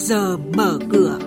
[0.00, 1.18] giờ mở cửa.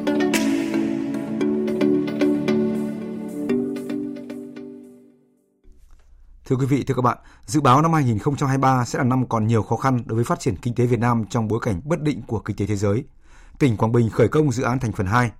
[6.46, 9.64] Thưa quý vị, thưa các bạn, dự báo năm 2023 sẽ là năm còn nhiều
[9.64, 12.22] khó khăn đối với phát triển kinh tế Việt Nam trong bối cảnh bất định
[12.28, 13.04] của kinh tế thế giới.
[13.60, 15.32] Tỉnh Quảng Bình khởi công dự án thành phần 2,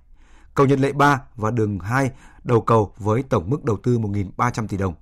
[0.54, 2.10] cầu Nhật Lệ 3 và đường 2
[2.44, 4.94] đầu cầu với tổng mức đầu tư 1.300 tỷ đồng.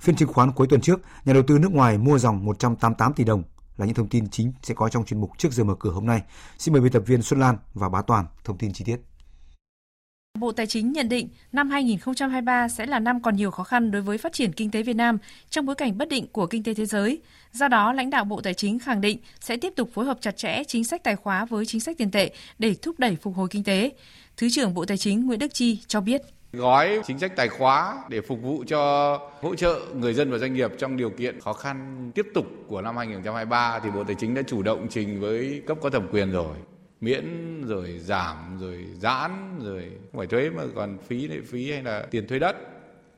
[0.00, 3.24] Phiên chứng khoán cuối tuần trước, nhà đầu tư nước ngoài mua dòng 188 tỷ
[3.24, 3.42] đồng
[3.76, 6.06] là những thông tin chính sẽ có trong chuyên mục trước giờ mở cửa hôm
[6.06, 6.22] nay.
[6.58, 8.96] Xin mời biên tập viên Xuân Lan và Bá Toàn thông tin chi tiết.
[10.38, 14.02] Bộ Tài chính nhận định năm 2023 sẽ là năm còn nhiều khó khăn đối
[14.02, 15.18] với phát triển kinh tế Việt Nam
[15.50, 17.20] trong bối cảnh bất định của kinh tế thế giới.
[17.52, 20.36] Do đó, lãnh đạo Bộ Tài chính khẳng định sẽ tiếp tục phối hợp chặt
[20.36, 23.48] chẽ chính sách tài khóa với chính sách tiền tệ để thúc đẩy phục hồi
[23.50, 23.90] kinh tế.
[24.36, 26.22] Thứ trưởng Bộ Tài chính Nguyễn Đức Chi cho biết.
[26.56, 30.54] Gói chính sách tài khóa để phục vụ cho hỗ trợ người dân và doanh
[30.54, 34.34] nghiệp trong điều kiện khó khăn tiếp tục của năm 2023 thì Bộ Tài chính
[34.34, 36.56] đã chủ động trình với cấp có thẩm quyền rồi.
[37.00, 41.82] Miễn, rồi giảm, rồi giãn, rồi không phải thuế mà còn phí lệ phí hay
[41.82, 42.56] là tiền thuế đất.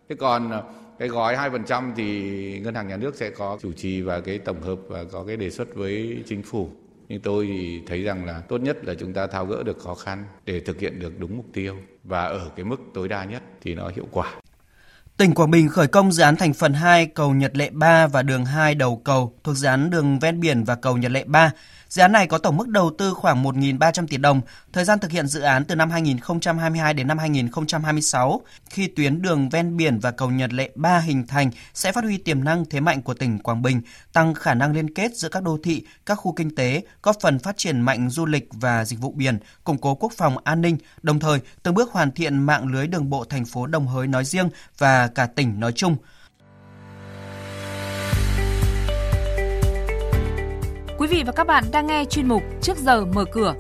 [0.09, 0.63] Thế còn à,
[0.99, 4.61] cái gói 2% thì ngân hàng nhà nước sẽ có chủ trì và cái tổng
[4.61, 6.71] hợp và có cái đề xuất với chính phủ
[7.09, 9.95] nhưng tôi thì thấy rằng là tốt nhất là chúng ta tháo gỡ được khó
[9.95, 13.43] khăn để thực hiện được đúng mục tiêu và ở cái mức tối đa nhất
[13.63, 14.35] thì nó hiệu quả.
[15.17, 18.23] Tỉnh Quảng Bình khởi công dự án thành phần 2 cầu Nhật Lệ 3 và
[18.23, 21.51] đường 2 đầu cầu thuộc dự án đường ven biển và cầu Nhật Lệ 3
[21.97, 24.41] Dự án này có tổng mức đầu tư khoảng 1.300 tỷ đồng,
[24.73, 28.41] thời gian thực hiện dự án từ năm 2022 đến năm 2026.
[28.71, 32.19] Khi tuyến đường ven biển và cầu Nhật Lệ 3 hình thành sẽ phát huy
[32.19, 33.81] tiềm năng thế mạnh của tỉnh Quảng Bình,
[34.13, 37.39] tăng khả năng liên kết giữa các đô thị, các khu kinh tế, góp phần
[37.39, 40.77] phát triển mạnh du lịch và dịch vụ biển, củng cố quốc phòng an ninh,
[41.03, 44.25] đồng thời từng bước hoàn thiện mạng lưới đường bộ thành phố Đồng Hới nói
[44.25, 45.97] riêng và cả tỉnh nói chung–
[51.07, 53.55] Quý vị và các bạn đang nghe chuyên mục Trước giờ mở cửa.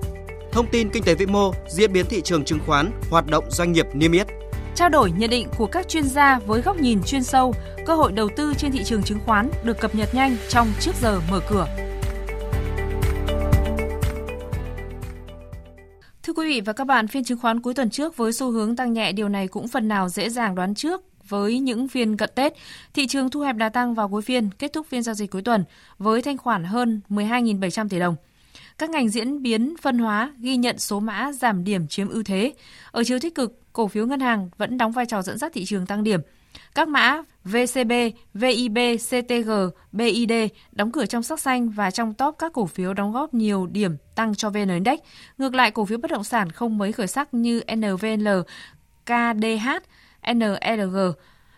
[0.53, 3.73] Thông tin kinh tế vĩ mô, diễn biến thị trường chứng khoán, hoạt động doanh
[3.73, 4.27] nghiệp niêm yết.
[4.75, 7.55] Trao đổi nhận định của các chuyên gia với góc nhìn chuyên sâu,
[7.87, 10.95] cơ hội đầu tư trên thị trường chứng khoán được cập nhật nhanh trong Trước
[11.01, 11.67] giờ mở cửa.
[16.23, 18.77] Thưa quý vị và các bạn, phiên chứng khoán cuối tuần trước với xu hướng
[18.77, 22.31] tăng nhẹ điều này cũng phần nào dễ dàng đoán trước với những phiên cận
[22.35, 22.53] Tết,
[22.95, 25.43] thị trường thu hẹp đà tăng vào cuối phiên, kết thúc phiên giao dịch cuối
[25.43, 25.65] tuần
[25.99, 28.17] với thanh khoản hơn 12.700 tỷ đồng.
[28.79, 32.53] Các ngành diễn biến phân hóa ghi nhận số mã giảm điểm chiếm ưu thế.
[32.91, 35.65] Ở chiều tích cực, cổ phiếu ngân hàng vẫn đóng vai trò dẫn dắt thị
[35.65, 36.21] trường tăng điểm.
[36.75, 37.93] Các mã VCB,
[38.35, 38.79] VIB,
[39.09, 39.51] CTG,
[39.93, 40.33] BID
[40.73, 43.97] đóng cửa trong sắc xanh và trong top các cổ phiếu đóng góp nhiều điểm
[44.15, 44.99] tăng cho VN Index.
[45.39, 48.29] Ngược lại, cổ phiếu bất động sản không mấy khởi sắc như NVL,
[49.05, 49.69] KDH
[50.35, 50.97] NLG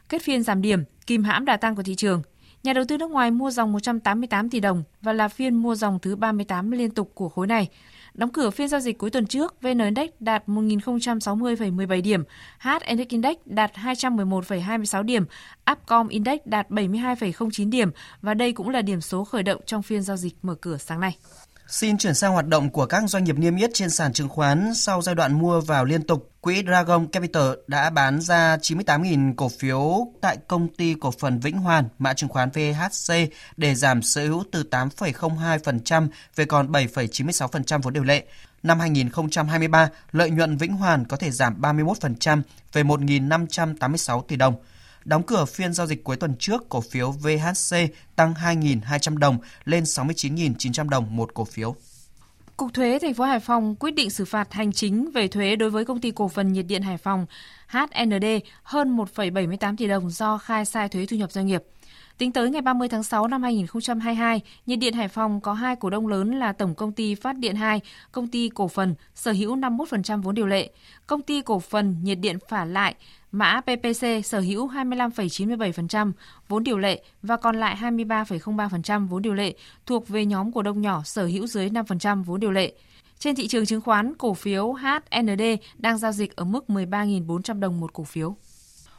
[0.08, 2.22] kết phiên giảm điểm, kìm hãm đà tăng của thị trường.
[2.62, 5.98] Nhà đầu tư nước ngoài mua dòng 188 tỷ đồng và là phiên mua dòng
[6.02, 7.68] thứ 38 liên tục của khối này.
[8.14, 12.24] Đóng cửa phiên giao dịch cuối tuần trước, VN Index đạt 1.060,17 điểm,
[12.58, 15.24] HNX Index đạt 211,26 điểm,
[15.72, 17.90] Upcom Index đạt 72,09 điểm
[18.22, 21.00] và đây cũng là điểm số khởi động trong phiên giao dịch mở cửa sáng
[21.00, 21.16] nay.
[21.70, 24.74] Xin chuyển sang hoạt động của các doanh nghiệp niêm yết trên sàn chứng khoán
[24.74, 26.30] sau giai đoạn mua vào liên tục.
[26.40, 31.58] Quỹ Dragon Capital đã bán ra 98.000 cổ phiếu tại công ty cổ phần Vĩnh
[31.58, 33.14] Hoàn, mã chứng khoán VHC
[33.56, 38.24] để giảm sở hữu từ 8,02% về còn 7,96% vốn điều lệ.
[38.62, 42.42] Năm 2023, lợi nhuận Vĩnh Hoàn có thể giảm 31%
[42.72, 44.54] về 1.586 tỷ đồng.
[45.08, 47.76] Đóng cửa phiên giao dịch cuối tuần trước, cổ phiếu VHC
[48.16, 51.74] tăng 2.200 đồng lên 69.900 đồng một cổ phiếu.
[52.56, 55.70] Cục thuế thành phố Hải Phòng quyết định xử phạt hành chính về thuế đối
[55.70, 57.26] với công ty cổ phần nhiệt điện Hải Phòng
[57.68, 58.24] HND
[58.62, 61.62] hơn 1,78 tỷ đồng do khai sai thuế thu nhập doanh nghiệp.
[62.18, 65.90] Tính tới ngày 30 tháng 6 năm 2022, nhiệt điện Hải Phòng có hai cổ
[65.90, 67.80] đông lớn là Tổng công ty Phát điện 2,
[68.12, 70.70] công ty cổ phần sở hữu 51% vốn điều lệ,
[71.06, 72.94] công ty cổ phần nhiệt điện Phả Lại
[73.32, 76.12] Mã PPC sở hữu 25,97%
[76.48, 79.54] vốn điều lệ và còn lại 23,03% vốn điều lệ
[79.86, 82.72] thuộc về nhóm cổ đông nhỏ sở hữu dưới 5% vốn điều lệ.
[83.18, 85.42] Trên thị trường chứng khoán, cổ phiếu HND
[85.78, 88.36] đang giao dịch ở mức 13.400 đồng một cổ phiếu.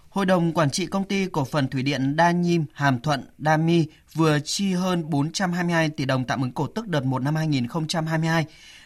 [0.09, 3.57] Hội đồng Quản trị Công ty Cổ phần Thủy điện Đa Nhiêm Hàm Thuận Đa
[3.57, 8.45] Mi vừa chi hơn 422 tỷ đồng tạm ứng cổ tức đợt 1 năm 2022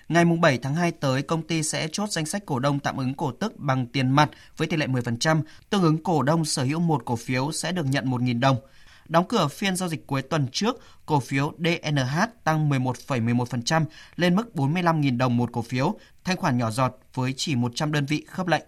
[0.10, 3.14] Ngày 7 tháng 2 tới, công ty sẽ chốt danh sách cổ đông tạm ứng
[3.14, 6.80] cổ tức bằng tiền mặt với tỷ lệ 10%, tương ứng cổ đông sở hữu
[6.80, 8.58] một cổ phiếu sẽ được nhận 1.000 đồng.
[9.08, 13.86] Đóng cửa phiên giao dịch cuối tuần trước, cổ phiếu DNH tăng 11,11%
[14.16, 18.06] lên mức 45.000 đồng một cổ phiếu, thanh khoản nhỏ giọt với chỉ 100 đơn
[18.06, 18.64] vị khớp lệnh.